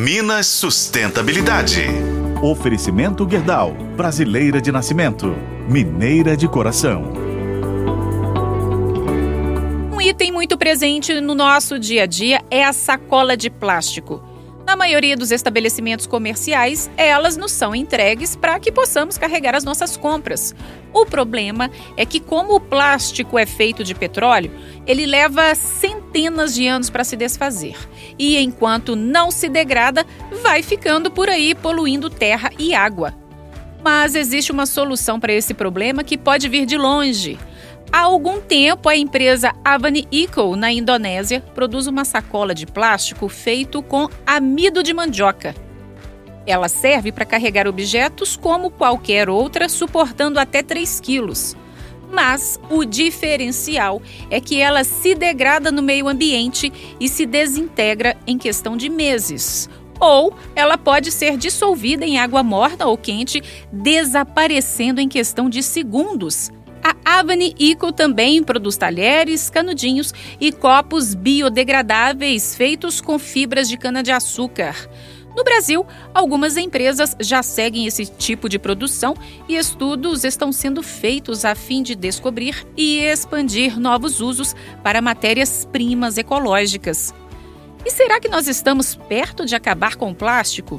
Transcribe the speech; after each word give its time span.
Minas 0.00 0.46
Sustentabilidade. 0.46 1.82
Oferecimento 2.40 3.28
Gerdau, 3.28 3.74
brasileira 3.96 4.60
de 4.60 4.70
nascimento, 4.70 5.34
mineira 5.68 6.36
de 6.36 6.46
coração. 6.46 7.12
Um 9.92 10.00
item 10.00 10.30
muito 10.30 10.56
presente 10.56 11.20
no 11.20 11.34
nosso 11.34 11.80
dia 11.80 12.04
a 12.04 12.06
dia 12.06 12.40
é 12.48 12.64
a 12.64 12.72
sacola 12.72 13.36
de 13.36 13.50
plástico. 13.50 14.22
Na 14.68 14.76
maioria 14.76 15.16
dos 15.16 15.30
estabelecimentos 15.30 16.06
comerciais, 16.06 16.90
elas 16.94 17.38
nos 17.38 17.52
são 17.52 17.74
entregues 17.74 18.36
para 18.36 18.60
que 18.60 18.70
possamos 18.70 19.16
carregar 19.16 19.54
as 19.54 19.64
nossas 19.64 19.96
compras. 19.96 20.54
O 20.92 21.06
problema 21.06 21.70
é 21.96 22.04
que, 22.04 22.20
como 22.20 22.54
o 22.54 22.60
plástico 22.60 23.38
é 23.38 23.46
feito 23.46 23.82
de 23.82 23.94
petróleo, 23.94 24.50
ele 24.86 25.06
leva 25.06 25.54
centenas 25.54 26.54
de 26.54 26.66
anos 26.66 26.90
para 26.90 27.02
se 27.02 27.16
desfazer. 27.16 27.78
E 28.18 28.36
enquanto 28.36 28.94
não 28.94 29.30
se 29.30 29.48
degrada, 29.48 30.04
vai 30.42 30.62
ficando 30.62 31.10
por 31.10 31.30
aí 31.30 31.54
poluindo 31.54 32.10
terra 32.10 32.50
e 32.58 32.74
água. 32.74 33.14
Mas 33.82 34.14
existe 34.14 34.52
uma 34.52 34.66
solução 34.66 35.18
para 35.18 35.32
esse 35.32 35.54
problema 35.54 36.04
que 36.04 36.18
pode 36.18 36.46
vir 36.46 36.66
de 36.66 36.76
longe. 36.76 37.38
Há 37.90 38.00
algum 38.00 38.38
tempo, 38.38 38.88
a 38.88 38.96
empresa 38.96 39.54
Avani 39.64 40.06
Eco, 40.12 40.54
na 40.56 40.70
Indonésia, 40.70 41.40
produz 41.54 41.86
uma 41.86 42.04
sacola 42.04 42.54
de 42.54 42.66
plástico 42.66 43.28
feito 43.28 43.82
com 43.82 44.08
amido 44.26 44.82
de 44.82 44.92
mandioca. 44.92 45.54
Ela 46.46 46.68
serve 46.68 47.10
para 47.10 47.24
carregar 47.24 47.66
objetos 47.66 48.36
como 48.36 48.70
qualquer 48.70 49.30
outra, 49.30 49.68
suportando 49.68 50.38
até 50.38 50.62
3 50.62 51.00
quilos. 51.00 51.56
Mas 52.10 52.60
o 52.70 52.84
diferencial 52.84 54.02
é 54.30 54.40
que 54.40 54.60
ela 54.60 54.84
se 54.84 55.14
degrada 55.14 55.70
no 55.70 55.82
meio 55.82 56.08
ambiente 56.08 56.72
e 57.00 57.08
se 57.08 57.24
desintegra 57.24 58.16
em 58.26 58.36
questão 58.36 58.76
de 58.76 58.88
meses. 58.90 59.68
Ou 59.98 60.34
ela 60.54 60.78
pode 60.78 61.10
ser 61.10 61.36
dissolvida 61.36 62.04
em 62.04 62.18
água 62.18 62.42
morna 62.42 62.86
ou 62.86 62.96
quente, 62.96 63.42
desaparecendo 63.72 65.00
em 65.00 65.08
questão 65.08 65.50
de 65.50 65.62
segundos 65.62 66.50
Avani 67.10 67.54
Eco 67.58 67.90
também 67.90 68.42
produz 68.42 68.76
talheres, 68.76 69.48
canudinhos 69.48 70.12
e 70.38 70.52
copos 70.52 71.14
biodegradáveis 71.14 72.54
feitos 72.54 73.00
com 73.00 73.18
fibras 73.18 73.66
de 73.66 73.78
cana-de-açúcar. 73.78 74.76
No 75.34 75.42
Brasil, 75.42 75.86
algumas 76.12 76.58
empresas 76.58 77.16
já 77.18 77.42
seguem 77.42 77.86
esse 77.86 78.04
tipo 78.04 78.46
de 78.46 78.58
produção 78.58 79.14
e 79.48 79.56
estudos 79.56 80.22
estão 80.22 80.52
sendo 80.52 80.82
feitos 80.82 81.46
a 81.46 81.54
fim 81.54 81.82
de 81.82 81.94
descobrir 81.94 82.66
e 82.76 82.98
expandir 82.98 83.80
novos 83.80 84.20
usos 84.20 84.54
para 84.82 85.00
matérias-primas 85.00 86.18
ecológicas. 86.18 87.14
E 87.86 87.90
será 87.90 88.20
que 88.20 88.28
nós 88.28 88.46
estamos 88.46 88.94
perto 88.94 89.46
de 89.46 89.54
acabar 89.54 89.96
com 89.96 90.10
o 90.10 90.14
plástico? 90.14 90.78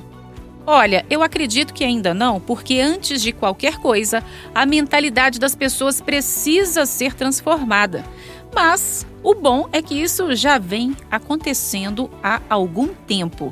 Olha, 0.72 1.04
eu 1.10 1.24
acredito 1.24 1.74
que 1.74 1.84
ainda 1.84 2.14
não, 2.14 2.40
porque 2.40 2.80
antes 2.80 3.24
de 3.24 3.32
qualquer 3.32 3.80
coisa, 3.80 4.24
a 4.54 4.68
mentalidade 4.68 5.40
das 5.40 5.56
pessoas 5.56 6.00
precisa 6.00 6.86
ser 6.86 7.16
transformada. 7.16 8.06
Mas 8.54 9.04
o 9.24 9.34
bom 9.34 9.68
é 9.74 9.82
que 9.82 10.00
isso 10.00 10.36
já 10.36 10.60
vem 10.60 10.96
acontecendo 11.10 12.08
há 12.22 12.40
algum 12.48 12.90
tempo. 12.90 13.52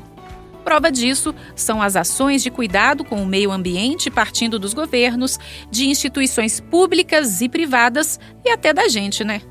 Prova 0.62 0.92
disso 0.92 1.34
são 1.56 1.82
as 1.82 1.96
ações 1.96 2.40
de 2.40 2.52
cuidado 2.52 3.04
com 3.04 3.20
o 3.20 3.26
meio 3.26 3.50
ambiente 3.50 4.12
partindo 4.12 4.56
dos 4.56 4.72
governos, 4.72 5.40
de 5.72 5.88
instituições 5.88 6.60
públicas 6.60 7.40
e 7.40 7.48
privadas 7.48 8.20
e 8.44 8.50
até 8.50 8.72
da 8.72 8.86
gente, 8.86 9.24
né? 9.24 9.42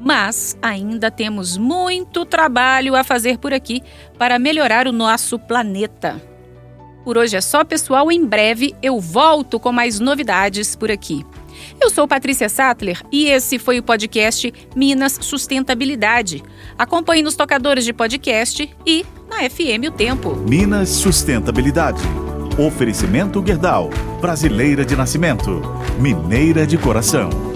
Mas 0.00 0.56
ainda 0.62 1.10
temos 1.10 1.58
muito 1.58 2.24
trabalho 2.24 2.96
a 2.96 3.04
fazer 3.04 3.36
por 3.36 3.52
aqui 3.52 3.82
para 4.16 4.38
melhorar 4.38 4.88
o 4.88 4.92
nosso 4.92 5.38
planeta. 5.38 6.31
Por 7.04 7.18
hoje 7.18 7.36
é 7.36 7.40
só, 7.40 7.64
pessoal. 7.64 8.10
Em 8.10 8.24
breve 8.24 8.74
eu 8.82 9.00
volto 9.00 9.58
com 9.58 9.72
mais 9.72 9.98
novidades 9.98 10.76
por 10.76 10.90
aqui. 10.90 11.24
Eu 11.80 11.90
sou 11.90 12.08
Patrícia 12.08 12.48
Sattler 12.48 13.00
e 13.10 13.26
esse 13.26 13.58
foi 13.58 13.78
o 13.78 13.82
podcast 13.82 14.52
Minas 14.74 15.18
Sustentabilidade. 15.20 16.42
Acompanhe 16.78 17.22
nos 17.22 17.36
tocadores 17.36 17.84
de 17.84 17.92
podcast 17.92 18.68
e 18.86 19.04
na 19.28 19.48
FM 19.48 19.88
O 19.88 19.90
Tempo. 19.90 20.34
Minas 20.36 20.88
Sustentabilidade. 20.88 22.02
Oferecimento 22.58 23.42
Gerdau, 23.44 23.90
brasileira 24.20 24.84
de 24.84 24.94
nascimento, 24.94 25.62
mineira 25.98 26.66
de 26.66 26.76
coração. 26.76 27.51